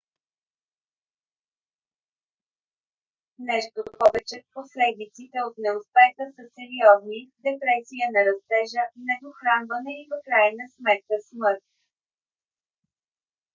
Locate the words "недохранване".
9.07-9.93